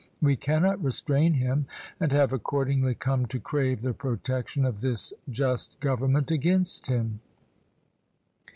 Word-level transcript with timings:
We 0.19 0.35
cannot 0.35 0.83
restrain 0.83 1.35
him, 1.35 1.67
and 1.99 2.11
have 2.11 2.33
accordingly 2.33 2.95
come 2.95 3.27
to 3.27 3.39
crave 3.39 3.83
the 3.83 3.93
protection 3.93 4.65
of 4.65 4.81
this 4.81 5.13
just 5.29 5.79
government 5.79 6.31
against 6.31 6.87
him. 6.87 7.19